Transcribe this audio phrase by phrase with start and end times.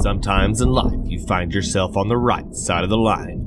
[0.00, 3.40] Sometimes in life, you find yourself on the right side of the line,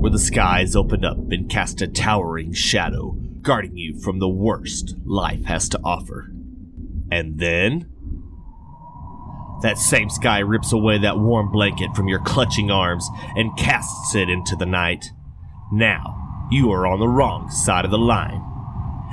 [0.00, 3.10] where the skies open up and cast a towering shadow,
[3.42, 6.32] guarding you from the worst life has to offer.
[7.10, 7.92] And then.
[9.60, 13.06] That same sky rips away that warm blanket from your clutching arms
[13.36, 15.10] and casts it into the night.
[15.70, 18.42] Now, you are on the wrong side of the line.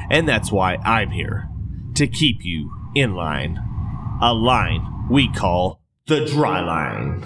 [0.09, 1.49] And that's why I'm here.
[1.95, 3.59] To keep you in line.
[4.21, 5.76] A line we call
[6.07, 7.21] the dry line.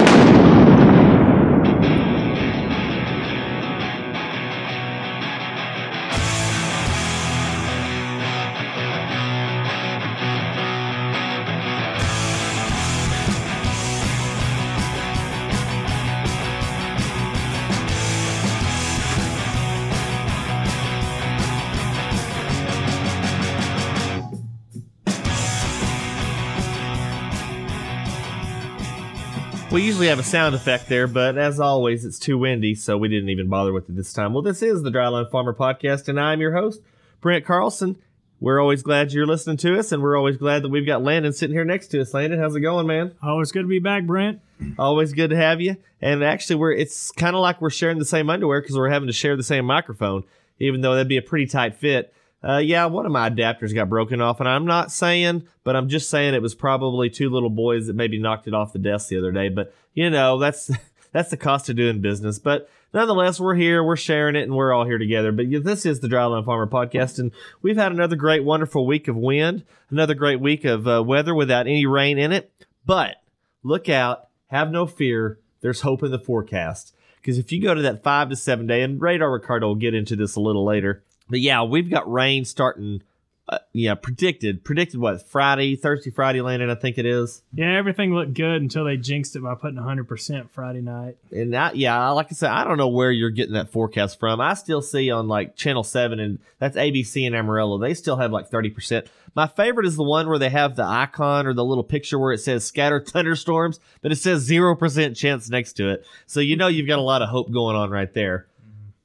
[29.72, 33.08] We usually have a sound effect there, but as always, it's too windy, so we
[33.08, 34.34] didn't even bother with it this time.
[34.34, 36.82] Well, this is the Dryland Farmer Podcast, and I'm your host,
[37.22, 37.96] Brent Carlson.
[38.38, 41.32] We're always glad you're listening to us, and we're always glad that we've got Landon
[41.32, 42.12] sitting here next to us.
[42.12, 43.14] Landon, how's it going, man?
[43.22, 44.42] It's good to be back, Brent.
[44.78, 45.78] Always good to have you.
[46.02, 49.06] And actually, we're it's kind of like we're sharing the same underwear because we're having
[49.06, 50.24] to share the same microphone,
[50.58, 52.12] even though that'd be a pretty tight fit.
[52.44, 55.88] Uh, yeah, one of my adapters got broken off, and I'm not saying, but I'm
[55.88, 59.08] just saying it was probably two little boys that maybe knocked it off the desk
[59.08, 59.48] the other day.
[59.48, 60.70] But you know, that's
[61.12, 62.40] that's the cost of doing business.
[62.40, 65.30] But nonetheless, we're here, we're sharing it, and we're all here together.
[65.30, 67.30] But yeah, this is the Dryland Farmer Podcast, and
[67.62, 71.66] we've had another great, wonderful week of wind, another great week of uh, weather without
[71.66, 72.50] any rain in it.
[72.84, 73.22] But
[73.62, 75.38] look out, have no fear.
[75.60, 76.92] There's hope in the forecast.
[77.20, 79.94] Because if you go to that five to seven day, and Radar Ricardo will get
[79.94, 83.02] into this a little later, but yeah, we've got rain starting.
[83.48, 84.62] Uh, yeah, predicted.
[84.64, 85.26] Predicted what?
[85.26, 86.68] Friday, Thursday, Friday landing.
[86.68, 87.40] I think it is.
[87.54, 91.16] Yeah, everything looked good until they jinxed it by putting 100% Friday night.
[91.30, 94.42] And I, yeah, like I said, I don't know where you're getting that forecast from.
[94.42, 97.78] I still see on like Channel Seven, and that's ABC and Amarillo.
[97.78, 99.06] They still have like thirty percent.
[99.34, 102.32] My favorite is the one where they have the icon or the little picture where
[102.34, 106.06] it says scattered thunderstorms, but it says zero percent chance next to it.
[106.26, 108.46] So you know you've got a lot of hope going on right there.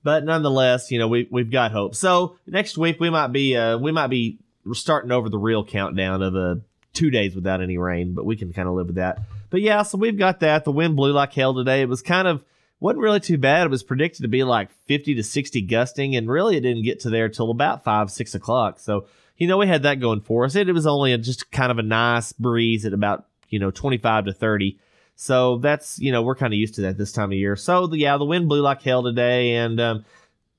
[0.08, 1.94] But nonetheless, you know we we've got hope.
[1.94, 4.38] So next week we might be uh, we might be
[4.72, 6.56] starting over the real countdown of uh,
[6.94, 9.20] two days without any rain, but we can kind of live with that.
[9.50, 10.64] But yeah, so we've got that.
[10.64, 11.82] The wind blew like hell today.
[11.82, 12.42] It was kind of
[12.80, 13.68] wasn't really too bad.
[13.68, 17.02] It was predicted to be like 50 to 60 gusting, and really it didn't get
[17.02, 18.80] to there till about five, six o'clock.
[18.80, 20.56] So you know we had that going for us.
[20.56, 23.72] It, it was only a, just kind of a nice breeze at about you know
[23.72, 24.80] 25 to 30.
[25.20, 27.56] So that's you know we're kind of used to that this time of year.
[27.56, 30.06] So the, yeah, the wind blew like hell today, and um,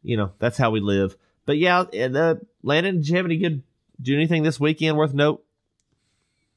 [0.03, 1.17] you know that's how we live.
[1.47, 3.63] But yeah, and, uh, Landon, did you have any good
[4.03, 5.45] do anything this weekend worth note?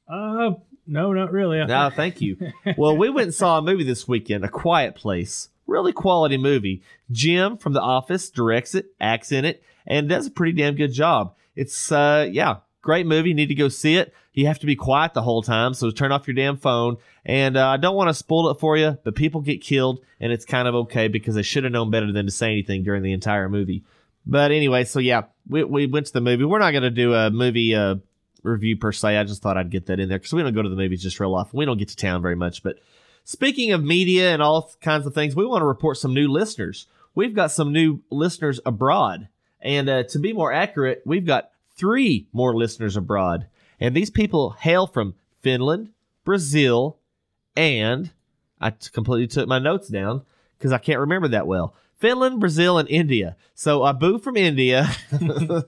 [0.08, 0.54] Uh,
[0.84, 1.64] no, not really.
[1.64, 2.36] No, thank you.
[2.76, 5.48] well, we went and saw a movie this weekend, A Quiet Place.
[5.68, 6.82] Really quality movie.
[7.12, 10.92] Jim from The Office directs it, acts in it, and does a pretty damn good
[10.92, 11.36] job.
[11.54, 13.28] It's uh yeah, great movie.
[13.28, 14.12] You need to go see it.
[14.34, 16.96] You have to be quiet the whole time, so turn off your damn phone.
[17.24, 20.32] And uh, I don't want to spoil it for you, but people get killed, and
[20.32, 23.02] it's kind of okay because they should have known better than to say anything during
[23.02, 23.84] the entire movie.
[24.24, 26.44] But anyway, so yeah, we, we went to the movie.
[26.44, 27.96] We're not going to do a movie uh,
[28.42, 29.16] review per se.
[29.16, 31.02] I just thought I'd get that in there because we don't go to the movies
[31.02, 31.58] just real often.
[31.58, 32.62] We don't get to town very much.
[32.62, 32.78] But
[33.24, 36.86] speaking of media and all kinds of things, we want to report some new listeners.
[37.14, 39.28] We've got some new listeners abroad.
[39.60, 43.46] And uh, to be more accurate, we've got three more listeners abroad.
[43.82, 45.88] And these people hail from Finland,
[46.24, 46.98] Brazil,
[47.56, 48.12] and
[48.60, 50.22] I t- completely took my notes down
[50.56, 51.74] because I can't remember that well.
[51.98, 53.36] Finland, Brazil, and India.
[53.56, 54.88] So Abu from India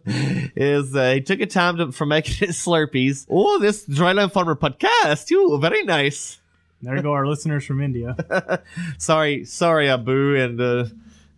[0.04, 3.26] is uh, he took a time to, for making his Slurpees.
[3.28, 5.32] Oh, this Dryland Farmer podcast.
[5.32, 6.38] Ooh, very nice.
[6.82, 8.62] There go our listeners from India.
[8.98, 10.84] sorry, sorry, Abu, and uh,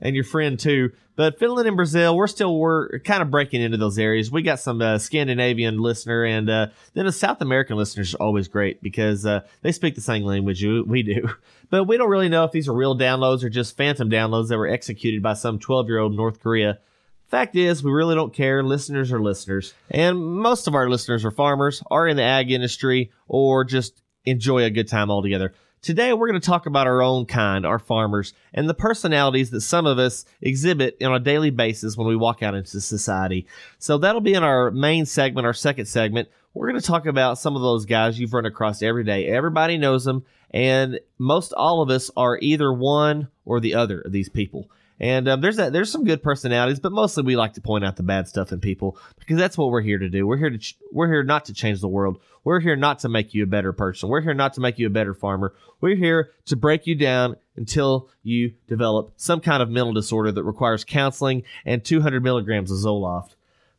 [0.00, 0.92] and your friend too.
[1.16, 4.30] But Finland and Brazil, we're still we're kind of breaking into those areas.
[4.30, 8.48] We got some uh, Scandinavian listener, and uh, then the South American listeners are always
[8.48, 11.30] great because uh, they speak the same language we do.
[11.68, 14.56] But we don't really know if these are real downloads or just phantom downloads that
[14.56, 16.78] were executed by some 12 year old North Korea.
[17.26, 18.62] Fact is, we really don't care.
[18.62, 19.74] Listeners are listeners.
[19.90, 24.62] And most of our listeners are farmers, are in the ag industry, or just enjoy
[24.62, 25.54] a good time altogether.
[25.86, 29.60] Today, we're going to talk about our own kind, our farmers, and the personalities that
[29.60, 33.46] some of us exhibit on a daily basis when we walk out into society.
[33.78, 36.28] So that'll be in our main segment, our second segment.
[36.54, 39.28] We're going to talk about some of those guys you've run across every day.
[39.28, 44.10] Everybody knows them, and most all of us are either one or the other of
[44.10, 44.68] these people.
[44.98, 47.96] And um, there's that there's some good personalities, but mostly we like to point out
[47.96, 50.26] the bad stuff in people because that's what we're here to do.
[50.26, 52.18] We're here to ch- we're here not to change the world.
[52.44, 54.08] We're here not to make you a better person.
[54.08, 55.54] We're here not to make you a better farmer.
[55.82, 60.44] We're here to break you down until you develop some kind of mental disorder that
[60.44, 63.34] requires counseling and 200 milligrams of Zoloft.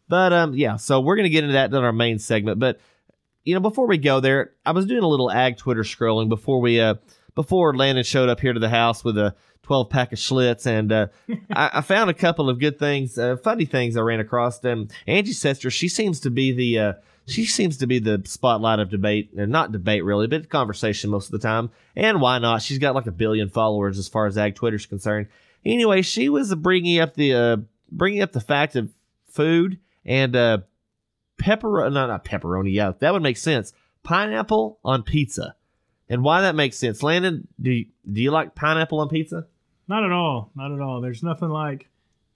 [0.08, 2.60] But um, yeah, so we're gonna get into that in our main segment.
[2.60, 2.80] But
[3.44, 6.62] you know, before we go there, I was doing a little ag Twitter scrolling before
[6.62, 6.96] we uh
[7.34, 9.36] before Landon showed up here to the house with a
[9.68, 11.08] 12 pack of Schlitz, and uh,
[11.52, 14.64] I, I, found a couple of good things, uh, funny things I ran across.
[14.64, 16.94] And Angie Setzer, she seems to be the uh,
[17.25, 21.25] she seems to be the spotlight of debate, and not debate really, but conversation most
[21.25, 21.69] of the time.
[21.98, 22.62] And why not?
[22.62, 25.28] She's got like a billion followers as far as ag Twitter's concerned.
[25.66, 27.58] Anyway, she was bringing up the uh,
[27.92, 28.90] bringing up the fact of
[29.30, 30.60] food and uh,
[31.38, 32.72] pepperoni, no, not pepperoni.
[32.72, 33.74] Yeah, that would make sense.
[34.04, 35.56] Pineapple on pizza,
[36.08, 37.04] and why that makes sense.
[37.04, 39.46] Landon, do you, do you like pineapple on pizza?
[39.88, 40.51] Not at all.
[40.56, 41.01] Not at all.
[41.01, 41.88] There's nothing like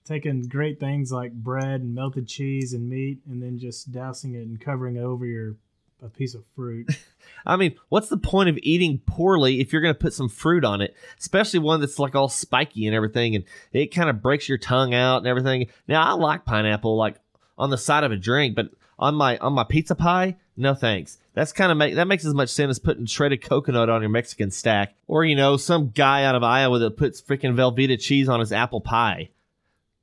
[0.05, 4.47] taking great things like bread and melted cheese and meat and then just dousing it
[4.47, 5.55] and covering it over your
[6.03, 6.89] a piece of fruit.
[7.45, 10.65] I mean, what's the point of eating poorly if you're going to put some fruit
[10.65, 14.49] on it, especially one that's like all spiky and everything, and it kind of breaks
[14.49, 15.67] your tongue out and everything.
[15.87, 17.17] Now, I like pineapple like
[17.57, 21.17] on the side of a drink, but on my on my pizza pie, no thanks.
[21.33, 24.09] That's kind of make that makes as much sense as putting shredded coconut on your
[24.09, 28.29] Mexican stack, or you know, some guy out of Iowa that puts freaking Velveeta cheese
[28.29, 29.29] on his apple pie.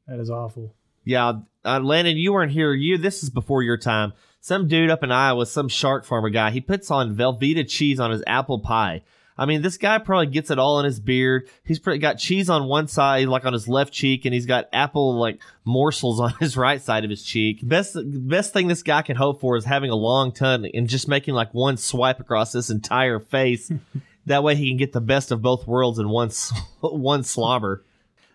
[0.07, 0.75] That is awful.
[1.05, 2.73] Yeah, uh, Landon, you weren't here.
[2.73, 4.13] You this is before your time.
[4.41, 8.11] Some dude up in Iowa, some shark farmer guy, he puts on Velveeta cheese on
[8.11, 9.03] his apple pie.
[9.39, 11.49] I mean, this guy probably gets it all in his beard.
[11.65, 15.17] He's got cheese on one side, like on his left cheek, and he's got apple
[15.17, 17.61] like morsels on his right side of his cheek.
[17.63, 21.07] Best best thing this guy can hope for is having a long tongue and just
[21.07, 23.71] making like one swipe across this entire face.
[24.27, 26.31] that way, he can get the best of both worlds in one
[26.81, 27.85] one slobber.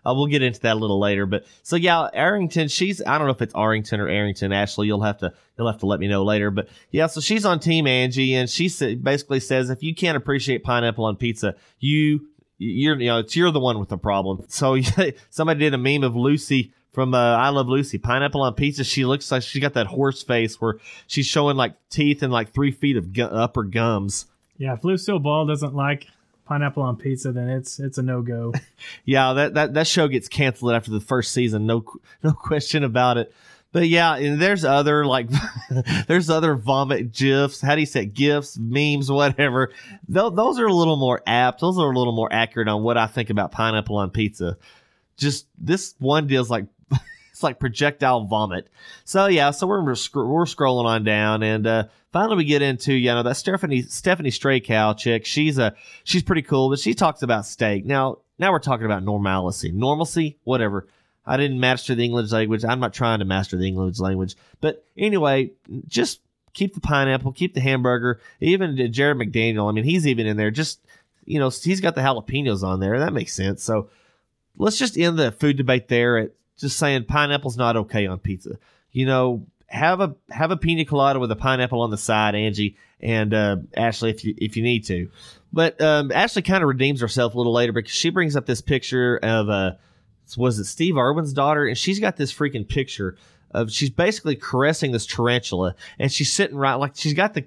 [0.04, 1.26] Uh, we'll get into that a little later.
[1.26, 4.52] But so yeah, Arrington, she's I don't know if it's Arrington or Arrington.
[4.52, 6.50] Ashley, you'll have to you'll have to let me know later.
[6.50, 10.64] But yeah, so she's on Team Angie, and she basically says if you can't appreciate
[10.64, 12.28] pineapple on pizza, you
[12.58, 14.44] you're you know it's you're the one with the problem.
[14.48, 14.78] So
[15.30, 17.98] somebody did a meme of Lucy from uh, I Love Lucy.
[17.98, 18.84] Pineapple on pizza.
[18.84, 22.54] She looks like she got that horse face where she's showing like teeth and like
[22.54, 24.26] three feet of gu- upper gums.
[24.56, 26.06] Yeah, if Lucille Ball doesn't like
[26.44, 28.52] pineapple on pizza, then it's it's a no go.
[29.04, 31.66] yeah, that, that that show gets canceled after the first season.
[31.66, 31.84] No
[32.22, 33.32] no question about it.
[33.72, 35.28] But yeah, and there's other like
[36.06, 37.60] there's other vomit gifs.
[37.60, 39.72] How do you say gifs, memes, whatever.
[40.12, 41.60] Th- those are a little more apt.
[41.60, 44.58] Those are a little more accurate on what I think about pineapple on pizza.
[45.16, 46.66] Just this one deal's like
[47.34, 48.68] it's like projectile vomit.
[49.04, 53.12] So yeah, so we're we're scrolling on down, and uh, finally we get into you
[53.12, 55.26] know that Stephanie Stephanie Stray Cow chick.
[55.26, 57.84] She's a she's pretty cool, but she talks about steak.
[57.84, 60.86] Now now we're talking about normalcy, normalcy, whatever.
[61.26, 62.64] I didn't master the English language.
[62.64, 65.50] I'm not trying to master the English language, but anyway,
[65.88, 66.20] just
[66.52, 68.20] keep the pineapple, keep the hamburger.
[68.40, 70.52] Even Jared McDaniel, I mean, he's even in there.
[70.52, 70.78] Just
[71.24, 73.00] you know, he's got the jalapenos on there.
[73.00, 73.64] That makes sense.
[73.64, 73.90] So
[74.56, 78.58] let's just end the food debate there at just saying pineapple's not okay on pizza.
[78.92, 82.76] You know, have a have a pina colada with a pineapple on the side, Angie
[83.00, 85.10] and uh, Ashley, if you if you need to.
[85.52, 88.60] But um, Ashley kind of redeems herself a little later because she brings up this
[88.60, 89.72] picture of uh,
[90.36, 93.16] was it Steve Irwin's daughter, and she's got this freaking picture
[93.50, 97.44] of she's basically caressing this tarantula, and she's sitting right like she's got the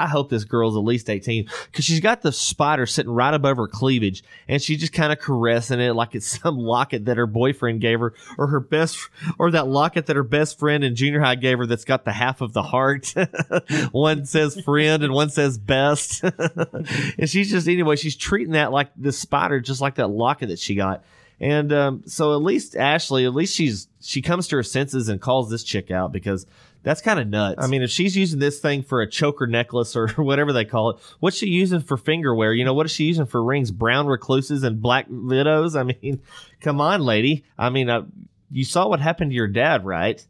[0.00, 3.58] I hope this girl's at least 18 because she's got the spider sitting right above
[3.58, 7.26] her cleavage and she's just kind of caressing it like it's some locket that her
[7.26, 8.98] boyfriend gave her or her best,
[9.38, 12.12] or that locket that her best friend in junior high gave her that's got the
[12.12, 13.14] half of the heart.
[13.92, 16.22] one says friend and one says best.
[16.24, 20.58] and she's just, anyway, she's treating that like the spider, just like that locket that
[20.58, 21.04] she got.
[21.40, 25.20] And um, so at least Ashley, at least she's she comes to her senses and
[25.20, 26.46] calls this chick out because
[26.82, 27.62] that's kind of nuts.
[27.62, 30.90] I mean, if she's using this thing for a choker necklace or whatever they call
[30.90, 32.52] it, what's she using for finger wear?
[32.52, 33.70] You know, what is she using for rings?
[33.70, 35.76] Brown recluses and black widows?
[35.76, 36.22] I mean,
[36.60, 37.44] come on, lady.
[37.58, 38.04] I mean, uh,
[38.50, 40.24] you saw what happened to your dad, right?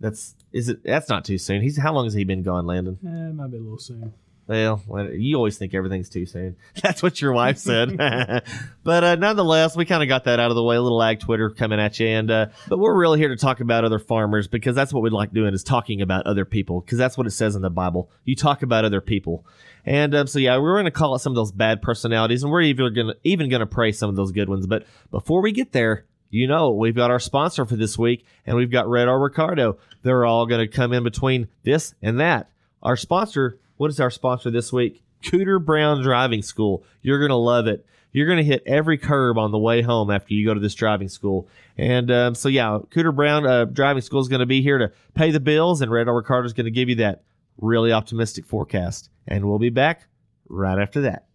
[0.00, 0.82] That's is it?
[0.82, 1.62] That's not too soon.
[1.62, 2.98] He's how long has he been gone, Landon?
[3.04, 4.12] Eh, it might be a little soon.
[4.48, 4.82] Well,
[5.12, 6.56] you always think everything's too soon.
[6.82, 7.96] That's what your wife said.
[8.84, 10.76] but uh, nonetheless, we kind of got that out of the way.
[10.76, 13.60] A little ag Twitter coming at you, and uh, but we're really here to talk
[13.60, 16.98] about other farmers because that's what we like doing is talking about other people because
[16.98, 18.10] that's what it says in the Bible.
[18.24, 19.46] You talk about other people,
[19.86, 22.50] and um, so yeah, we're going to call it some of those bad personalities, and
[22.50, 24.66] we're even going to even going to praise some of those good ones.
[24.66, 28.56] But before we get there, you know, we've got our sponsor for this week, and
[28.56, 29.78] we've got Radar Ricardo.
[30.02, 32.50] They're all going to come in between this and that.
[32.82, 35.02] Our sponsor what is our sponsor this week?
[35.24, 36.84] Cooter Brown Driving School.
[37.02, 37.84] You're going to love it.
[38.12, 40.76] You're going to hit every curb on the way home after you go to this
[40.76, 41.48] driving school.
[41.76, 44.92] And um, so, yeah, Cooter Brown uh, Driving School is going to be here to
[45.14, 47.24] pay the bills, and Radar Ricardo is going to give you that
[47.60, 49.10] really optimistic forecast.
[49.26, 50.06] And we'll be back
[50.48, 51.26] right after that.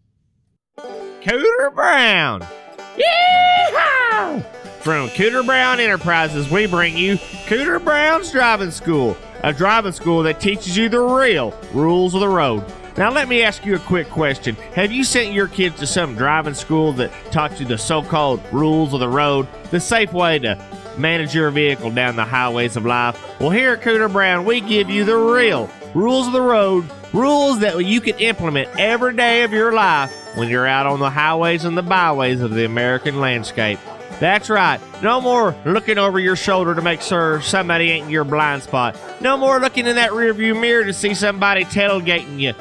[0.78, 2.48] Cooter Brown!
[2.96, 4.46] Yeehaw!
[4.80, 10.42] From Cooter Brown Enterprises, we bring you Cooter Brown's Driving School, a driving school that
[10.42, 12.62] teaches you the real rules of the road.
[12.98, 14.56] Now, let me ask you a quick question.
[14.76, 18.42] Have you sent your kids to some driving school that taught you the so called
[18.52, 20.62] rules of the road, the safe way to
[20.98, 23.40] manage your vehicle down the highways of life?
[23.40, 27.60] Well, here at Cooter Brown, we give you the real rules of the road, rules
[27.60, 31.64] that you can implement every day of your life when you're out on the highways
[31.64, 33.80] and the byways of the American landscape.
[34.20, 34.80] That's right.
[35.04, 39.00] No more looking over your shoulder to make sure somebody ain't in your blind spot.
[39.22, 42.54] No more looking in that rearview mirror to see somebody tailgating you.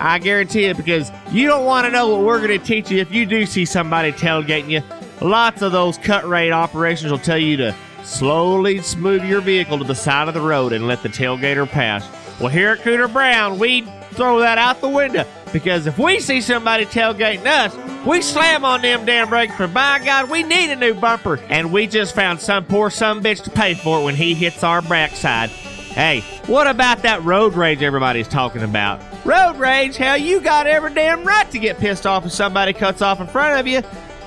[0.00, 2.98] I guarantee it because you don't want to know what we're going to teach you
[2.98, 4.82] if you do see somebody tailgating you.
[5.20, 9.84] Lots of those cut rate operations will tell you to slowly smooth your vehicle to
[9.84, 12.04] the side of the road and let the tailgater pass.
[12.40, 13.82] Well, here at Cooter Brown, we
[14.14, 18.82] throw that out the window because if we see somebody tailgating us, we slam on
[18.82, 21.38] them damn brakes for by God, we need a new bumper.
[21.48, 24.64] And we just found some poor some bitch to pay for it when he hits
[24.64, 25.50] our backside.
[25.50, 29.00] Hey, what about that road rage everybody's talking about?
[29.24, 29.96] Road rage?
[29.96, 33.28] Hell, you got every damn right to get pissed off if somebody cuts off in
[33.28, 33.80] front of you.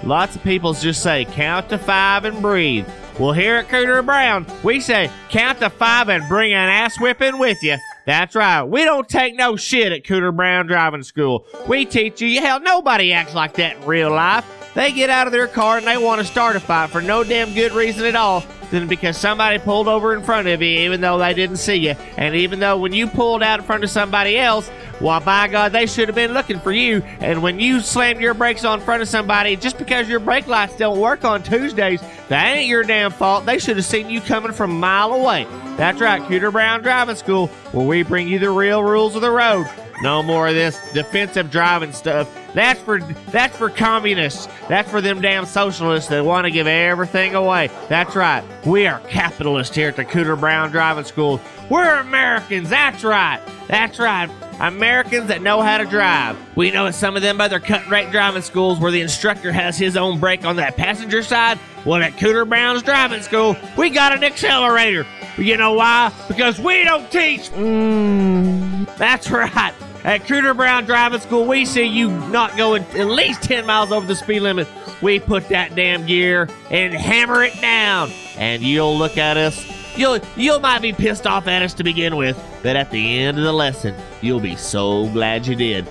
[0.03, 2.88] Lots of people just say count to five and breathe.
[3.20, 7.38] Well, here at Cooter Brown, we say count to five and bring an ass whipping
[7.38, 7.77] with you.
[8.07, 8.63] That's right.
[8.63, 11.45] We don't take no shit at Cooter Brown Driving School.
[11.67, 12.39] We teach you.
[12.39, 14.45] Hell, nobody acts like that in real life.
[14.75, 17.25] They get out of their car and they want to start a fight for no
[17.25, 21.01] damn good reason at all than because somebody pulled over in front of you even
[21.01, 21.95] though they didn't see you.
[22.17, 24.69] And even though when you pulled out in front of somebody else,
[25.00, 27.03] well, by God, they should have been looking for you.
[27.19, 30.75] And when you slammed your brakes on front of somebody, just because your brake lights
[30.75, 33.45] don't work on Tuesdays, that ain't your damn fault.
[33.45, 35.45] They should have seen you coming from a mile away.
[35.77, 39.29] That's right, Cooter Brown Driving School, where we bring you the real rules of the
[39.31, 39.67] road.
[40.01, 42.27] No more of this defensive driving stuff.
[42.57, 44.47] That's for that's for communists.
[44.67, 47.69] That's for them damn socialists that want to give everything away.
[47.87, 48.43] That's right.
[48.65, 51.39] We are capitalists here at the Cooter Brown Driving School.
[51.69, 52.71] We're Americans.
[52.71, 53.39] That's right.
[53.67, 54.27] That's right.
[54.59, 56.35] Americans that know how to drive.
[56.55, 59.95] We know some of them other cut rate driving schools where the instructor has his
[59.95, 61.59] own brake on that passenger side.
[61.85, 65.05] Well, at Cooter Brown's driving school, we got an accelerator.
[65.37, 66.11] You know why?
[66.27, 67.51] Because we don't teach.
[67.51, 69.75] Mm, that's right.
[70.07, 74.07] At Cooter Brown Driving School, we see you not going at least 10 miles over
[74.07, 74.65] the speed limit.
[75.01, 78.11] We put that damn gear and hammer it down.
[78.37, 79.69] And you'll look at us.
[79.97, 83.37] You'll you might be pissed off at us to begin with, but at the end
[83.37, 85.85] of the lesson, you'll be so glad you did.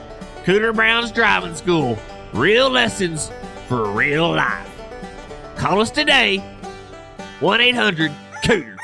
[0.44, 1.98] Cooter Brown's Driving School.
[2.32, 3.30] Real lessons
[3.68, 4.66] for real life.
[5.56, 6.38] Call us today.
[7.40, 8.10] 1 800
[8.42, 8.75] Cooter.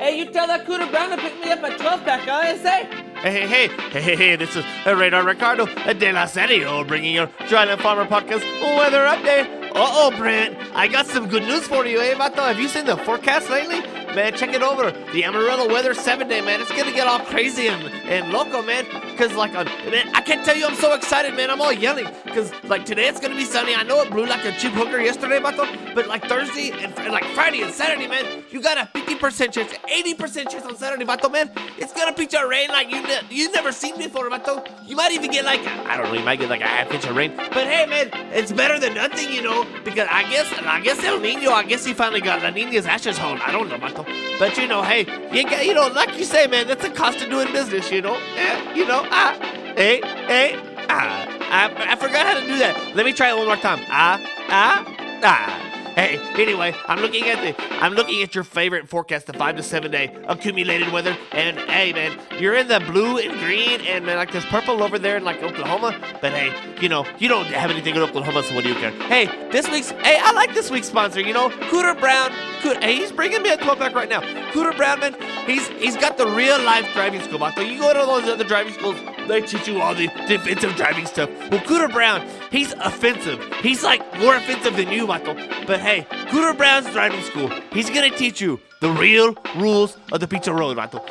[0.00, 2.86] Hey, you tell that Cooter Brown to pick me up at 12 pack, huh, say?
[3.20, 7.26] Hey, hey, hey, hey, hey, hey, this is Radar Ricardo de la Serio bringing your
[7.50, 8.40] Dryland Farmer Podcast
[8.78, 9.70] weather update.
[9.74, 12.36] Uh-oh, Brent, I got some good news for you, eh, Vato?
[12.36, 13.80] Have you seen the forecast lately?
[14.14, 14.90] Man, check it over.
[15.12, 16.62] The Amarillo weather seven day, man.
[16.62, 18.84] It's gonna get all crazy and, and loco, man.
[19.16, 21.48] Cause like on man, I can't tell you I'm so excited, man.
[21.48, 22.06] I'm all yelling.
[22.26, 23.74] Cause like today it's gonna be sunny.
[23.74, 25.94] I know it blew like a cheap hooker yesterday, Vato.
[25.94, 29.72] But like Thursday and, and like Friday and Saturday, man, you got a 50% chance,
[29.72, 31.50] 80% chance on Saturday, Vato, man.
[31.78, 34.68] It's gonna pitch a rain like you ne- you've never seen before, Vato.
[34.86, 37.04] You might even get like I don't know, you might get like a half inch
[37.06, 37.32] of rain.
[37.36, 39.64] But hey, man, it's better than nothing, you know.
[39.84, 43.16] Because I guess I guess El Nino, I guess he finally got La Nina's ashes
[43.18, 43.38] home.
[43.44, 44.04] I don't know, Vato.
[44.40, 45.00] But you know, hey,
[45.32, 47.99] you got, you know, like you say, man, that's the cost of doing business, you
[48.02, 48.18] know.
[48.36, 49.36] Eh, you know, ah,
[49.76, 50.56] hey, hey,
[50.88, 51.26] ah.
[51.52, 52.94] I, I forgot how to do that.
[52.94, 53.80] Let me try it one more time.
[53.88, 54.84] Ah, ah,
[55.24, 55.69] ah.
[55.94, 59.62] Hey, anyway, I'm looking at the I'm looking at your favorite forecast, the five to
[59.62, 64.16] seven day accumulated weather, and hey man, you're in the blue and green and man,
[64.16, 65.98] like there's purple over there in like Oklahoma.
[66.20, 68.92] But hey, you know, you don't have anything in Oklahoma, so what do you care?
[68.92, 72.30] Hey, this week's hey, I like this week's sponsor, you know, Cooter Brown.
[72.62, 74.20] Coot, hey, he's bringing me a 12 pack right now.
[74.52, 75.16] Cooter Brown, man,
[75.46, 77.40] he's he's got the real life driving school.
[77.56, 78.96] So you go to those other driving schools,
[79.30, 81.30] they teach you all the defensive driving stuff.
[81.50, 83.42] Well, Cooter Brown, he's offensive.
[83.62, 85.34] He's like more offensive than you, Michael.
[85.66, 90.28] But hey, Cooter Brown's driving school, he's gonna teach you the real rules of the
[90.28, 91.04] pizza road, Michael.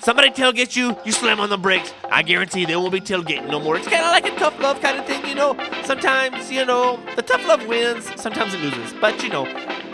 [0.00, 1.94] Somebody tailgates you, you slam on the brakes.
[2.10, 3.76] I guarantee they won't be tailgating no more.
[3.76, 5.56] It's kind of like a tough love kind of thing, you know.
[5.84, 8.92] Sometimes, you know, the tough love wins, sometimes it loses.
[9.00, 9.44] But, you know,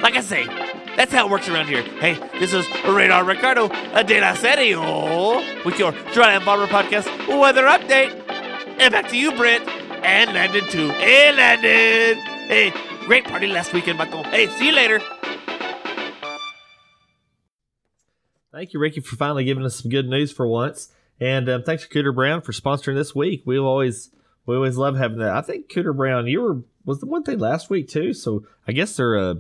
[0.01, 0.47] like I say,
[0.99, 1.83] That's how it works around here.
[1.83, 8.11] Hey, this is Radar Ricardo de la Serio with your Dry and Podcast weather update.
[8.81, 9.65] And back to you, Brent.
[10.05, 10.89] And Landon, too.
[10.89, 12.21] Hey, Landon.
[12.49, 12.73] Hey,
[13.07, 14.25] great party last weekend, Bato.
[14.27, 15.01] Hey, see you later.
[18.51, 20.89] Thank you, Ricky, for finally giving us some good news for once.
[21.21, 23.45] And um, thanks to Cooter Brown for sponsoring this week.
[23.47, 24.11] We always
[24.47, 25.37] we always love having that.
[25.37, 28.13] I think Cooter Brown, you were was the one thing last week too.
[28.15, 29.35] So I guess they're uh,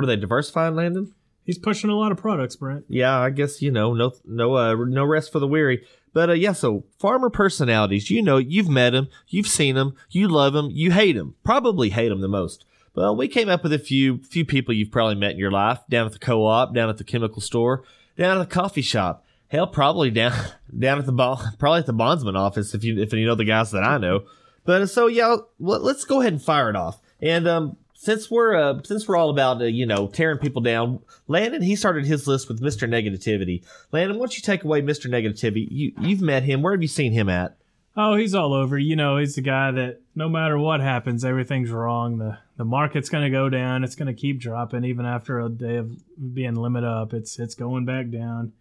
[0.00, 1.12] what are they diversifying, Landon?
[1.44, 2.86] He's pushing a lot of products, Brent.
[2.88, 5.84] Yeah, I guess you know no no uh, no rest for the weary.
[6.14, 10.26] But uh, yeah, so farmer personalities, you know, you've met them, you've seen them, you
[10.26, 12.64] love them, you hate them, probably hate them the most.
[12.94, 15.80] Well, we came up with a few few people you've probably met in your life
[15.90, 17.84] down at the co-op, down at the chemical store,
[18.16, 19.26] down at the coffee shop.
[19.48, 20.32] Hell, probably down
[20.78, 23.44] down at the ball, probably at the bondsman office if you if you know the
[23.44, 24.22] guys that I know.
[24.64, 27.00] But uh, so yeah, let, us go ahead and fire it off.
[27.20, 31.00] And um, since we're uh, since we're all about uh, you know tearing people down,
[31.28, 33.62] Landon he started his list with Mister Negativity.
[33.92, 35.68] Landon, once you take away Mister Negativity?
[35.70, 36.62] You you've met him.
[36.62, 37.58] Where have you seen him at?
[37.94, 38.78] Oh, he's all over.
[38.78, 42.16] You know, he's the guy that no matter what happens, everything's wrong.
[42.16, 43.84] The the market's going to go down.
[43.84, 46.00] It's going to keep dropping even after a day of
[46.34, 47.12] being limit up.
[47.12, 48.54] It's it's going back down.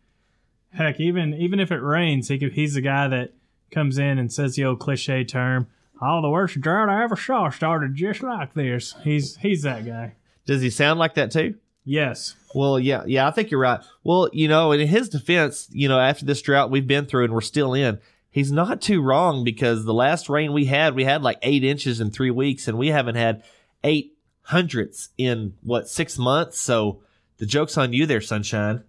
[0.74, 3.32] Heck, even even if it rains, he could, he's the guy that
[3.72, 5.68] comes in and says the old cliche term,
[6.02, 10.14] "All the worst drought I ever saw started just like this." He's he's that guy.
[10.46, 11.56] Does he sound like that too?
[11.86, 12.36] Yes.
[12.54, 13.80] Well, yeah, yeah, I think you're right.
[14.04, 17.34] Well, you know, in his defense, you know, after this drought we've been through and
[17.34, 21.22] we're still in, he's not too wrong because the last rain we had, we had
[21.24, 23.44] like eight inches in three weeks, and we haven't had
[23.84, 26.60] eight hundredths in what six months.
[26.60, 27.02] So
[27.38, 28.84] the joke's on you there, sunshine.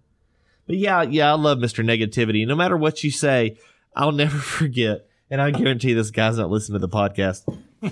[0.67, 1.83] But yeah, yeah, I love Mr.
[1.83, 2.47] Negativity.
[2.47, 3.57] No matter what you say,
[3.95, 5.07] I'll never forget.
[5.31, 7.43] And I guarantee this guy's not listening to the podcast.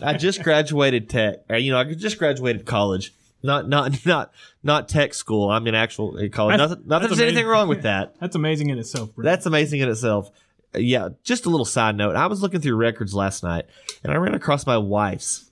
[0.03, 1.37] I just graduated tech.
[1.49, 3.13] You know, I just graduated college.
[3.41, 4.31] Not not not
[4.61, 5.49] not tech school.
[5.49, 6.53] I'm in actual college.
[6.57, 8.15] That's- nothing, not that that's there's anything wrong with that.
[8.19, 9.23] That's amazing in itself, Brent.
[9.25, 10.29] That's amazing in itself.
[10.75, 12.17] Uh, Yeah, just a little side note.
[12.17, 13.65] I was looking through records last night,
[14.03, 15.49] and I ran across my wife's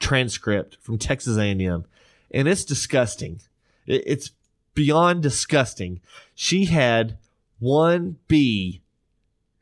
[0.00, 1.84] transcript from Texas A&M,
[2.32, 3.40] and it's disgusting.
[3.86, 4.32] It's
[4.74, 6.00] beyond disgusting.
[6.34, 7.16] She had
[7.60, 8.82] one B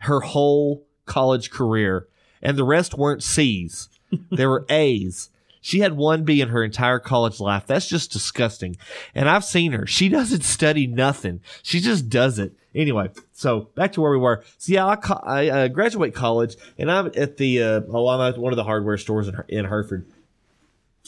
[0.01, 2.07] her whole college career,
[2.43, 3.89] and the rest weren't C's.
[4.31, 5.31] They were A's.
[5.61, 7.67] She had one B in her entire college life.
[7.67, 8.77] That's just disgusting.
[9.17, 9.85] And I've seen her.
[9.85, 11.41] She doesn't study nothing.
[11.63, 12.53] She just does it.
[12.73, 14.45] Anyway, so back to where we were.
[14.59, 18.21] So yeah, I, co- I uh, graduate college, and I'm at the uh, oh, I'm
[18.33, 20.07] at one of the hardware stores in, in Hereford,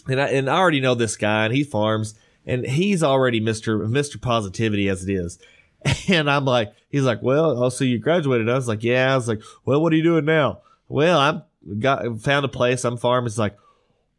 [0.09, 2.15] and I and I already know this guy, and he farms,
[2.47, 5.39] and he's already Mister Mister Positivity as it is.
[6.09, 8.49] And I'm like, he's like, well, oh, so you graduated?
[8.49, 9.13] I was like, yeah.
[9.13, 10.63] I was like, well, what are you doing now?
[10.89, 11.43] Well, I'm
[11.81, 12.85] got found a place.
[12.85, 13.27] I'm farming.
[13.27, 13.57] He's like,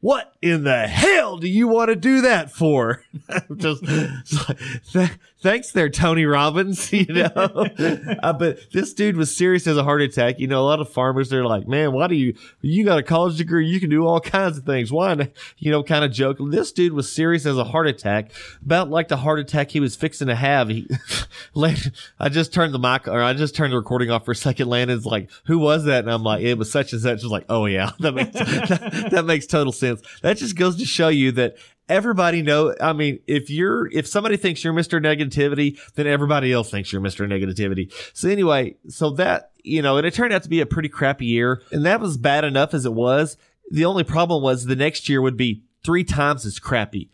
[0.01, 3.03] what in the hell do you want to do that for?
[3.57, 3.83] just,
[4.95, 6.89] like, thanks there, Tony Robbins.
[6.99, 7.29] You know,
[8.23, 10.39] uh, but this dude was serious as a heart attack.
[10.39, 12.35] You know, a lot of farmers they're like, man, why do you?
[12.61, 14.91] You got a college degree, you can do all kinds of things.
[14.91, 15.29] Why?
[15.57, 16.37] You know, kind of joke.
[16.49, 18.31] This dude was serious as a heart attack,
[18.65, 20.67] about like the heart attack he was fixing to have.
[20.69, 20.89] He,
[21.53, 24.35] Landon, I just turned the mic or I just turned the recording off for a
[24.35, 24.67] second.
[24.67, 26.03] Landon's like, who was that?
[26.03, 27.19] And I'm like, it was such and such.
[27.21, 30.01] Just like, oh yeah, that makes that, that makes total sense.
[30.21, 31.55] That just goes to show you that
[31.89, 32.73] everybody know.
[32.79, 35.01] I mean, if you're if somebody thinks you're Mr.
[35.01, 37.27] Negativity, then everybody else thinks you're Mr.
[37.27, 37.91] Negativity.
[38.13, 41.25] So anyway, so that you know, and it turned out to be a pretty crappy
[41.25, 43.35] year, and that was bad enough as it was.
[43.71, 47.09] The only problem was the next year would be three times as crappy,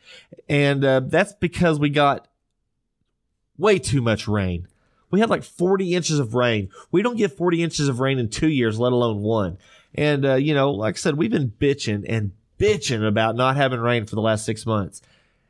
[0.48, 2.28] and uh, that's because we got
[3.58, 4.68] way too much rain.
[5.12, 6.70] We had like 40 inches of rain.
[6.92, 9.58] We don't get 40 inches of rain in two years, let alone one.
[9.94, 13.80] And, uh, you know, like I said, we've been bitching and bitching about not having
[13.80, 15.02] rain for the last six months.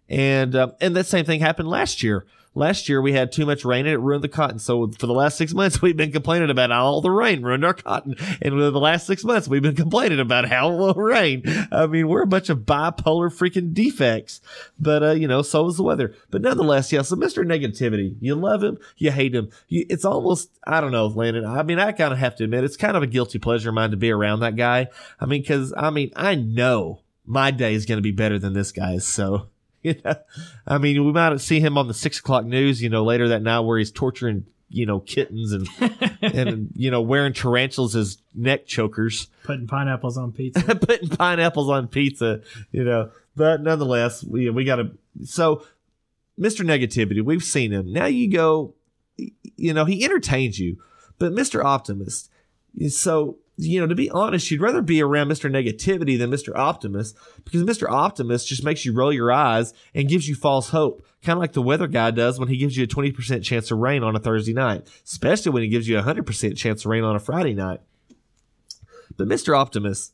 [0.10, 2.26] And, uh, and that same thing happened last year.
[2.56, 4.60] Last year we had too much rain and it ruined the cotton.
[4.60, 7.65] So for the last six months, we've been complaining about how all the rain ruined
[7.65, 8.15] our cotton.
[8.41, 11.44] And for the last six months, we've been complaining about how little rain.
[11.72, 14.41] I mean, we're a bunch of bipolar freaking defects.
[14.80, 16.15] But, uh, you know, so is the weather.
[16.32, 17.46] But nonetheless, yeah, so Mr.
[17.46, 19.50] Negativity, you love him, you hate him.
[19.68, 21.46] You, it's almost, I don't know, Landon.
[21.46, 23.76] I mean, I kind of have to admit, it's kind of a guilty pleasure of
[23.76, 24.88] mine to be around that guy.
[25.20, 28.54] I mean, cause, I mean, I know my day is going to be better than
[28.54, 29.06] this guy's.
[29.06, 29.48] So,
[29.95, 30.15] you know,
[30.65, 33.43] I mean, we might see him on the six o'clock news, you know, later that
[33.43, 35.69] night where he's torturing, you know, kittens and,
[36.21, 40.76] and, you know, wearing tarantulas as neck chokers Putting pineapples on pizza.
[40.76, 43.12] putting pineapples on pizza, you know.
[43.36, 44.91] But nonetheless, we we got to.
[45.24, 45.63] So,
[46.39, 46.65] Mr.
[46.65, 47.93] Negativity, we've seen him.
[47.93, 48.74] Now you go,
[49.17, 50.78] you know, he entertains you,
[51.19, 51.63] but Mr.
[51.63, 52.32] Optimist.
[52.89, 55.50] So you know, to be honest, you'd rather be around Mr.
[55.50, 56.56] Negativity than Mr.
[56.56, 57.89] Optimist because Mr.
[57.89, 61.06] Optimist just makes you roll your eyes and gives you false hope.
[61.24, 63.78] Kind of like the weather guy does when he gives you a 20% chance of
[63.78, 67.04] rain on a Thursday night, especially when he gives you a 100% chance of rain
[67.04, 67.80] on a Friday night.
[69.18, 69.58] But Mr.
[69.58, 70.13] Optimist,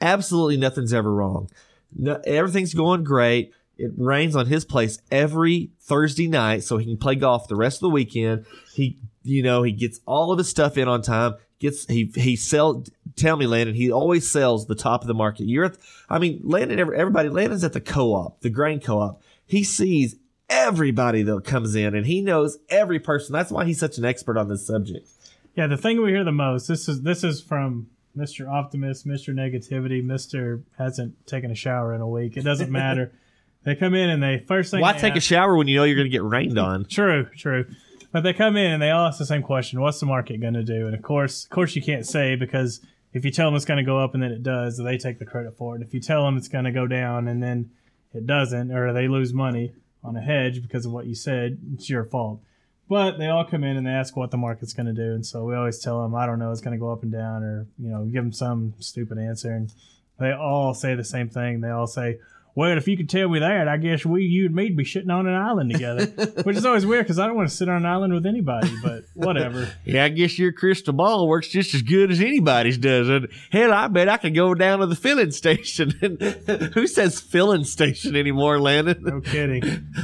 [0.00, 1.48] absolutely nothing's ever wrong.
[1.96, 3.52] No, everything's going great.
[3.78, 7.78] It rains on his place every Thursday night, so he can play golf the rest
[7.78, 8.44] of the weekend.
[8.74, 11.34] He, you know, he gets all of his stuff in on time.
[11.60, 12.84] Gets he he sell.
[13.16, 13.74] Tell me, Landon.
[13.74, 15.44] He always sells the top of the market.
[15.44, 15.76] You're, at,
[16.08, 16.80] I mean, Landon.
[16.80, 19.22] Everybody, Landon's at the co-op, the grain co-op.
[19.44, 20.16] He sees
[20.48, 23.32] everybody that comes in, and he knows every person.
[23.32, 25.06] That's why he's such an expert on this subject.
[25.54, 26.66] Yeah, the thing we hear the most.
[26.66, 28.50] This is this is from Mr.
[28.50, 29.34] Optimist, Mr.
[29.34, 30.62] Negativity, Mr.
[30.78, 32.36] hasn't taken a shower in a week.
[32.36, 33.12] It doesn't matter.
[33.64, 35.84] they come in and they first thing Why they take a shower when you know
[35.84, 36.86] you're going to get rained on?
[36.86, 37.66] True, true.
[38.12, 40.54] But they come in and they all ask the same question: What's the market going
[40.54, 40.86] to do?
[40.86, 42.80] And of course, of course, you can't say because
[43.12, 45.18] if you tell them it's going to go up and then it does, they take
[45.18, 45.82] the credit for it.
[45.82, 47.70] If you tell them it's going to go down and then
[48.12, 51.90] it doesn't, or they lose money on a hedge because of what you said, it's
[51.90, 52.40] your fault.
[52.88, 55.24] But they all come in and they ask what the market's going to do, and
[55.24, 57.44] so we always tell them, I don't know, it's going to go up and down,
[57.44, 59.72] or you know, give them some stupid answer, and
[60.18, 61.60] they all say the same thing.
[61.60, 62.18] They all say,
[62.60, 65.08] "Well, if you could tell me that, I guess we, you and me'd be sitting
[65.10, 66.04] on an island together."
[66.42, 68.70] Which is always weird because I don't want to sit on an island with anybody.
[68.82, 69.72] But whatever.
[69.86, 73.08] Yeah, I guess your crystal ball works just as good as anybody's does.
[73.08, 75.94] And hell, I bet I could go down to the filling station.
[76.02, 76.20] And
[76.74, 79.04] who says filling station anymore, Landon?
[79.04, 79.62] No kidding.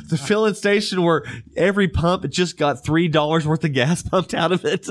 [0.09, 1.25] The filling station where
[1.59, 4.89] every pump just got three dollars worth of gas pumped out of it.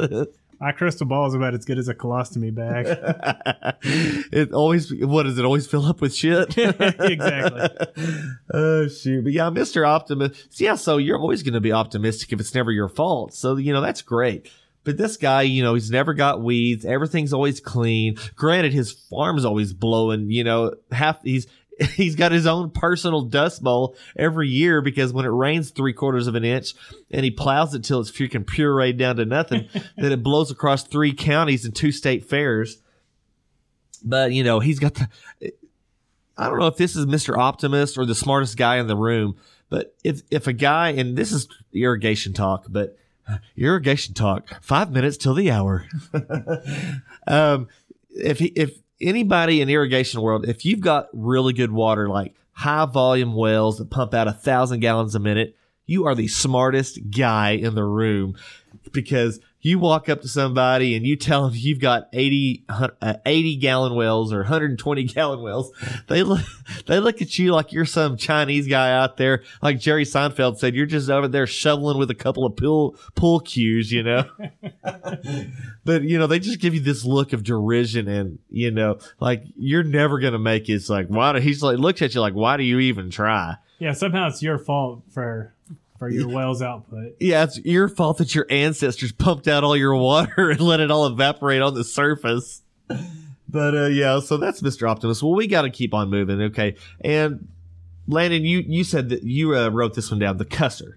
[0.60, 2.86] My crystal ball is about as good as a colostomy bag.
[4.32, 6.58] it always what does it always fill up with shit?
[6.58, 7.70] exactly.
[8.54, 9.24] oh shoot!
[9.24, 10.60] But yeah, Mister Optimist.
[10.60, 13.34] Yeah, so you're always going to be optimistic if it's never your fault.
[13.34, 14.50] So you know that's great.
[14.86, 16.86] But this guy, you know, he's never got weeds.
[16.86, 18.18] Everything's always clean.
[18.36, 20.30] Granted, his farm's always blowing.
[20.30, 21.48] You know, half he's
[21.96, 26.28] he's got his own personal dust bowl every year because when it rains three quarters
[26.28, 26.74] of an inch
[27.12, 30.84] and he plows it till it's freaking pureed down to nothing, then it blows across
[30.84, 32.82] three counties and two state fairs.
[34.04, 35.10] But you know, he's got the.
[36.38, 37.38] I don't know if this is Mr.
[37.38, 39.38] Optimist or the smartest guy in the room,
[39.70, 42.98] but if if a guy and this is irrigation talk, but
[43.58, 45.88] irrigation talk, five minutes till the hour.
[47.28, 47.68] um,
[48.12, 52.86] if he, if anybody in irrigation world, if you've got really good water, like high
[52.86, 55.56] volume wells that pump out a thousand gallons a minute,
[55.86, 58.36] you are the smartest guy in the room
[58.92, 63.56] because you walk up to somebody and you tell them you've got 80, uh, 80
[63.56, 65.72] gallon wells or 120 gallon wells.
[66.08, 66.42] They look,
[66.86, 69.42] they look at you like you're some Chinese guy out there.
[69.64, 73.40] Like Jerry Seinfeld said, you're just over there shoveling with a couple of pool, pool
[73.40, 74.26] cues, you know?
[75.84, 79.46] but you know, they just give you this look of derision and, you know, like
[79.56, 80.74] you're never going to make it.
[80.74, 83.56] It's like, why do, he's like, looks at you like, why do you even try?
[83.80, 85.56] Yeah, somehow it's your fault for
[85.98, 87.16] for your well's output.
[87.20, 90.92] Yeah, it's your fault that your ancestors pumped out all your water and let it
[90.92, 92.62] all evaporate on the surface.
[93.48, 94.90] But uh, yeah, so that's Mr.
[94.90, 95.24] Optimist.
[95.24, 96.76] Well, we got to keep on moving, okay?
[97.02, 97.48] And
[98.08, 100.96] Landon, you you said that you uh, wrote this one down, the cusser.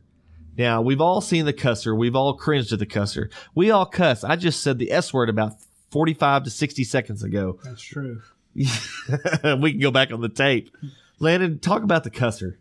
[0.57, 1.97] Now we've all seen the cusser.
[1.97, 3.31] We've all cringed at the cusser.
[3.55, 4.25] We all cuss.
[4.25, 5.53] I just said the S word about
[5.91, 7.61] forty-five to sixty seconds ago.
[7.63, 8.23] That's true.
[8.55, 8.67] we
[9.71, 10.71] can go back on the tape.
[11.21, 12.57] Landon, talk about the cusser.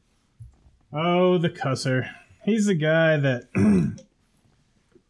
[0.93, 2.09] Oh, the cusser.
[2.47, 3.49] He's the guy that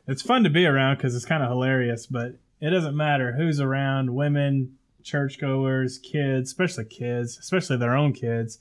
[0.07, 3.61] it's fun to be around because it's kind of hilarious, but it doesn't matter who's
[3.61, 8.57] around women, churchgoers, kids, especially kids, especially their own kids.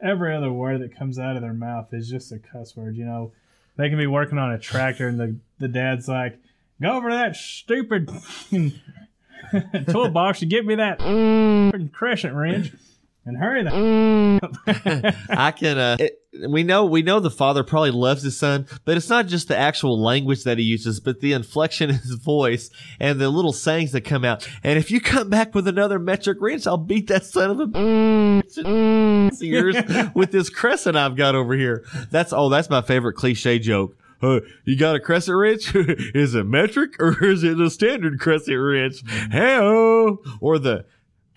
[0.00, 2.96] Every other word that comes out of their mouth is just a cuss word.
[2.96, 3.32] You know,
[3.76, 6.38] they can be working on a tractor and the, the dad's like,
[6.80, 8.08] go over to that stupid
[9.90, 11.00] toolbox and get me that
[11.92, 12.70] crescent wrench
[13.24, 15.78] and hurry the I can.
[15.78, 19.26] Uh, it, we know we know the father probably loves his son, but it's not
[19.26, 23.28] just the actual language that he uses, but the inflection in his voice and the
[23.28, 24.48] little sayings that come out.
[24.62, 28.42] And if you come back with another metric wrench, I'll beat that son of a
[29.42, 29.76] ears
[30.14, 31.84] with this crescent I've got over here.
[32.10, 33.96] That's oh, that's my favorite cliche joke.
[34.22, 35.74] Uh, you got a crescent wrench?
[35.74, 39.02] is it metric or is it a standard crescent wrench?
[39.30, 40.84] Hey, or the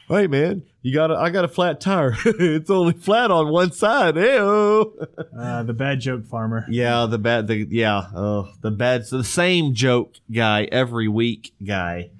[0.09, 2.13] Hey man, you got a, I got a flat tire.
[2.25, 4.17] it's only flat on one side.
[4.17, 6.65] Hey uh, the bad joke farmer.
[6.69, 11.53] Yeah, the bad the yeah, uh, the bad so the same joke guy every week
[11.65, 12.11] guy.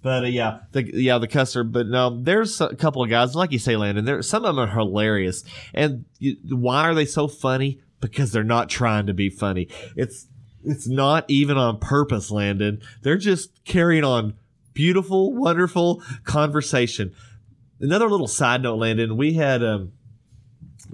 [0.00, 1.70] But uh, yeah, the yeah the cusser.
[1.70, 4.04] But no, there's a couple of guys like you say, Landon.
[4.04, 5.42] There some of them are hilarious,
[5.74, 7.80] and you, why are they so funny?
[8.00, 9.66] Because they're not trying to be funny.
[9.96, 10.28] It's
[10.64, 12.80] it's not even on purpose, Landon.
[13.02, 14.34] They're just carrying on
[14.72, 17.12] beautiful, wonderful conversation.
[17.80, 19.16] Another little side note, Landon.
[19.16, 19.92] We had um,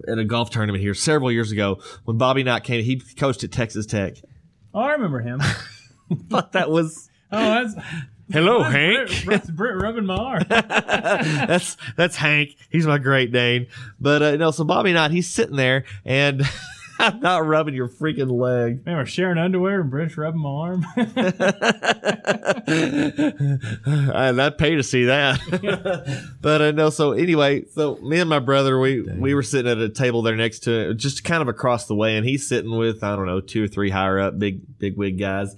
[0.09, 2.83] at a golf tournament here several years ago when Bobby Knight came.
[2.85, 4.17] He coached at Texas Tech.
[4.73, 5.41] Oh, I remember him.
[6.29, 7.75] Thought that was Oh, that's
[8.33, 9.25] hello, that's Hank.
[9.25, 10.43] Britt, that's Britt rubbing my arm.
[10.49, 12.57] that's that's Hank.
[12.71, 13.69] He's my Great Dane.
[14.01, 16.43] But uh, no, so Bobby Knight, he's sitting there, and
[17.01, 18.85] I'm not rubbing your freaking leg.
[18.85, 20.87] Man, we're sharing underwear and Britt's rubbing my arm.
[24.15, 25.41] and I'd pay to see that.
[26.41, 26.91] but uh, know.
[26.91, 30.37] so anyway, so me and my brother, we we were sitting at a table there
[30.37, 33.41] next to just kind of across the way, and he's sitting with I don't know
[33.41, 35.57] two or three higher up big big wig guys.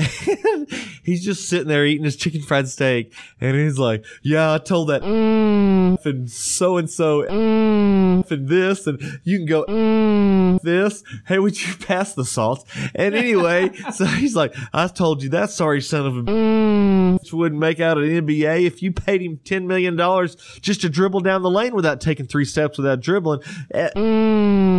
[0.00, 0.70] And
[1.02, 4.88] he's just sitting there eating his chicken fried steak, and he's like, "Yeah, I told
[4.88, 6.04] that mm.
[6.04, 10.60] and so and so and this, and you can go mm.
[10.62, 11.02] this.
[11.26, 15.50] Hey, would you pass the salt?" And anyway, so he's like, "I told you that
[15.50, 17.32] sorry son of a mm.
[17.32, 21.20] wouldn't make out an NBA if you paid him ten million dollars just to dribble
[21.20, 23.40] down the lane without taking three steps without dribbling."
[23.72, 23.90] Eh,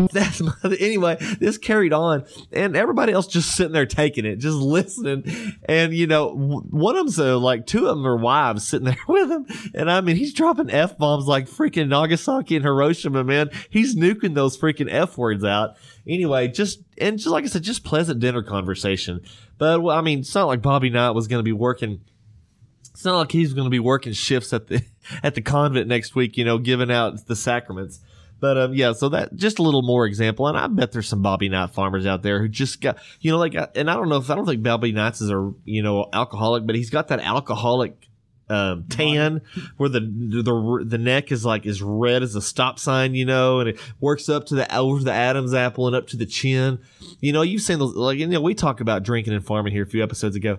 [0.14, 1.18] That's my, anyway.
[1.40, 5.11] This carried on, and everybody else just sitting there taking it, just listening.
[5.66, 8.98] And you know, one of them's uh, like two of them are wives sitting there
[9.08, 13.50] with him, and I mean, he's dropping f bombs like freaking Nagasaki and Hiroshima, man.
[13.70, 15.76] He's nuking those freaking f words out.
[16.08, 19.22] Anyway, just and just like I said, just pleasant dinner conversation.
[19.58, 22.02] But well, I mean, it's not like Bobby Knight was going to be working
[22.94, 24.84] it's not like he's going to be working shifts at the
[25.24, 28.00] at the convent next week, you know, giving out the sacraments.
[28.42, 31.22] But um, yeah, so that just a little more example, and I bet there's some
[31.22, 34.10] Bobby Knight farmers out there who just got, you know, like, uh, and I don't
[34.10, 37.10] know if I don't think Bobby Knight's is a you know alcoholic, but he's got
[37.10, 38.10] that alcoholic
[38.50, 39.42] um, tan
[39.78, 43.60] where the the the neck is like as red as a stop sign, you know,
[43.60, 46.80] and it works up to the over the Adam's apple and up to the chin.
[47.20, 49.84] You know, you've seen those, like you know, we talked about drinking and farming here
[49.84, 50.58] a few episodes ago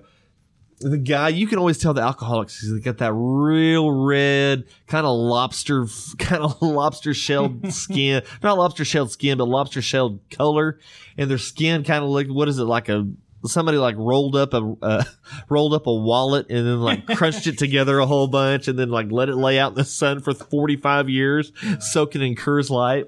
[0.83, 5.17] the guy you can always tell the alcoholics he's got that real red kind of
[5.17, 5.87] lobster
[6.19, 8.23] kind of lobster shelled skin.
[8.43, 10.79] Not lobster shelled skin but lobster shelled color.
[11.17, 13.09] And their skin kind of like what is it like a
[13.45, 15.05] somebody like rolled up a uh,
[15.49, 18.89] rolled up a wallet and then like crunched it together a whole bunch and then
[18.89, 23.07] like let it lay out in the sun for 45 years soaking in Coors Light.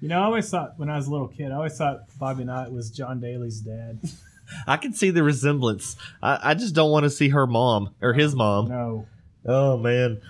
[0.00, 2.44] You know, I always thought when I was a little kid, I always thought Bobby
[2.44, 3.98] Knight was John Daly's dad.
[4.66, 8.12] I can see the resemblance I, I just don't want to see her mom or
[8.12, 9.06] his mom No.
[9.46, 10.20] Oh man.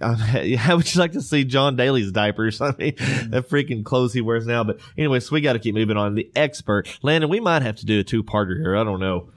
[0.00, 0.14] Um,
[0.58, 2.60] how would you like to see John Daly's diapers?
[2.60, 4.64] I mean, the freaking clothes he wears now.
[4.64, 6.14] But anyway, so we got to keep moving on.
[6.14, 8.76] The expert, Landon, we might have to do a two-parter here.
[8.76, 9.30] I don't know.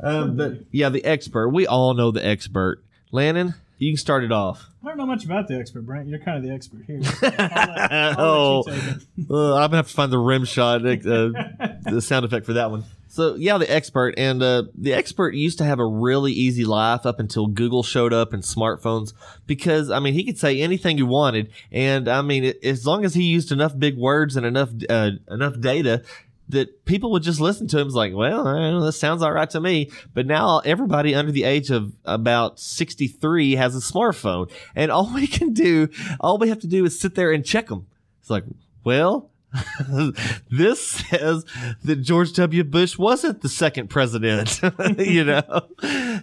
[0.00, 1.48] Um, but yeah, the expert.
[1.48, 2.84] We all know the expert.
[3.10, 4.66] Landon, you can start it off.
[4.84, 6.08] I don't know much about the expert, Brent.
[6.08, 7.00] You're kind of the expert here.
[7.22, 9.30] I'll let- I'll oh, let you take it.
[9.30, 12.70] uh, I'm gonna have to find the rim shot, uh, the sound effect for that
[12.70, 12.84] one.
[13.08, 17.06] So yeah, the expert and uh, the expert used to have a really easy life
[17.06, 19.14] up until Google showed up and smartphones.
[19.46, 23.04] Because I mean, he could say anything he wanted, and I mean, it, as long
[23.04, 26.02] as he used enough big words and enough uh, enough data.
[26.50, 27.88] That people would just listen to him.
[27.88, 29.90] It's like, well, know, this sounds all right to me.
[30.14, 34.50] But now everybody under the age of about 63 has a smartphone.
[34.74, 35.90] And all we can do,
[36.20, 37.86] all we have to do is sit there and check them.
[38.22, 38.44] It's like,
[38.82, 39.30] well,
[40.50, 41.44] this says
[41.84, 42.64] that George W.
[42.64, 44.60] Bush wasn't the second president,
[44.98, 45.68] you know,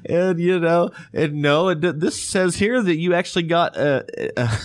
[0.06, 4.04] and you know, and no, it, this says here that you actually got uh,
[4.38, 4.58] uh,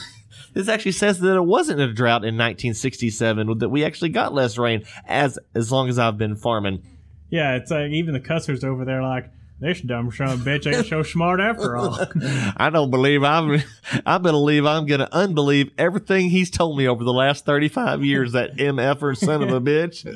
[0.53, 4.59] this actually says that it wasn't a drought in 1967, that we actually got less
[4.59, 6.83] rain as as long as I've been farming.
[7.31, 10.73] Yeah, it's like even the cussers over there, like this dumb son of a bitch
[10.73, 11.99] ain't so smart after all.
[12.57, 13.63] I don't believe I'm.
[14.07, 18.33] I believe I'm going to unbelieve everything he's told me over the last 35 years.
[18.33, 20.07] That mf'er son of a bitch.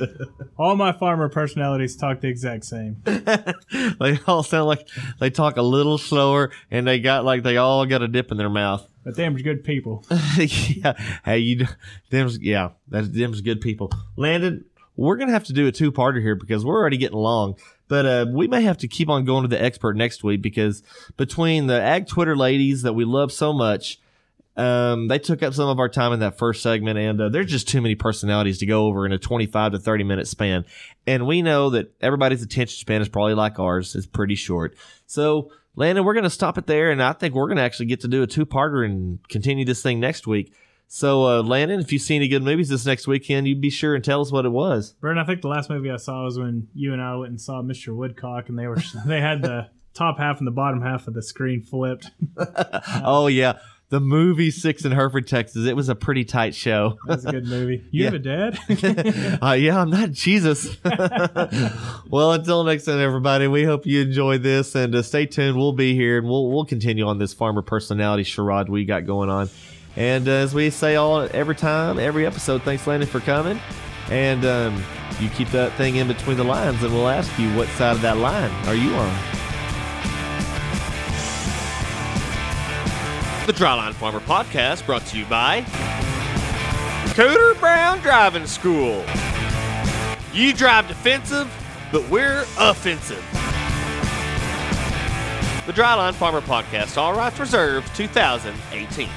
[0.59, 3.03] all my farmer personalities talk the exact same.
[3.05, 4.89] they all sound like
[5.21, 8.39] they talk a little slower, and they got like they all got a dip in
[8.39, 8.89] their mouth.
[9.05, 10.07] But them's good people.
[10.39, 10.95] yeah,
[11.27, 11.67] hey, you,
[12.09, 13.93] them's yeah, that's them's good people.
[14.17, 14.65] Landon,
[14.97, 17.57] we're gonna have to do a two parter here because we're already getting long.
[17.89, 20.83] But uh, we may have to keep on going to the expert next week because
[21.17, 24.01] between the ag Twitter ladies that we love so much,
[24.57, 27.51] um, they took up some of our time in that first segment, and uh, there's
[27.51, 30.65] just too many personalities to go over in a 25 to 30 minute span.
[31.07, 34.77] And we know that everybody's attention span is probably like ours, is pretty short.
[35.07, 37.87] So, Landon, we're going to stop it there, and I think we're going to actually
[37.87, 40.53] get to do a two parter and continue this thing next week.
[40.97, 43.97] So, uh, Landon, if you see any good movies this next weekend, you'd be sure
[43.97, 44.93] and tell us what it was.
[45.01, 47.41] Brent, I think the last movie I saw was when you and I went and
[47.41, 47.93] saw Mr.
[47.93, 51.21] Woodcock, and they were they had the top half and the bottom half of the
[51.23, 52.13] screen flipped.
[53.05, 55.67] oh yeah, the movie Six in Hereford, Texas.
[55.67, 56.97] It was a pretty tight show.
[57.09, 57.83] That's a good movie.
[57.91, 58.11] You Yeah.
[58.13, 59.39] have a dad?
[59.43, 60.77] uh, yeah, I'm not Jesus.
[62.09, 65.57] well, until next time, everybody, we hope you enjoyed this and uh, stay tuned.
[65.57, 69.29] We'll be here and we'll we'll continue on this farmer personality charade we got going
[69.29, 69.51] on.
[69.97, 73.61] And uh, as we say all every time, every episode, thanks, Landon, for coming.
[74.11, 74.83] And um,
[75.21, 78.03] you keep that thing in between the lines, and we'll ask you what side of
[78.03, 79.15] that line are you on.
[83.47, 85.61] The Dryline Farmer Podcast brought to you by
[87.15, 89.05] Cooter Brown Driving School.
[90.33, 91.53] You drive defensive,
[91.93, 93.23] but we're offensive.
[95.67, 99.09] The Dryline Farmer Podcast, all rights reserved, 2018.